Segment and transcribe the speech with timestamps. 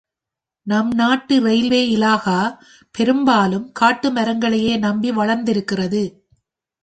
[0.67, 2.37] நம் நாட்டு இரயில்வே இலாகா,
[2.95, 6.03] பெரும்பாலும் காட்டு மரங்களையே நம்பி வளர்ந்திருக்கிறது.